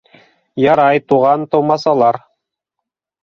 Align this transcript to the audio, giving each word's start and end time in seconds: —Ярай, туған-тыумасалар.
—Ярай, 0.63 1.01
туған-тыумасалар. 1.11 2.19